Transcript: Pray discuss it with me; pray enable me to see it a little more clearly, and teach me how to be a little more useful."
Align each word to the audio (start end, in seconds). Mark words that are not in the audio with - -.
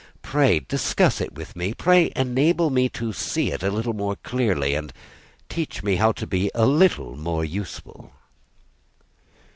Pray 0.23 0.61
discuss 0.61 1.21
it 1.21 1.35
with 1.35 1.55
me; 1.55 1.75
pray 1.75 2.11
enable 2.15 2.71
me 2.71 2.89
to 2.89 3.13
see 3.13 3.51
it 3.51 3.61
a 3.61 3.69
little 3.69 3.93
more 3.93 4.15
clearly, 4.23 4.73
and 4.73 4.91
teach 5.47 5.83
me 5.83 5.97
how 5.97 6.11
to 6.11 6.25
be 6.25 6.49
a 6.55 6.65
little 6.65 7.15
more 7.15 7.45
useful." 7.45 8.09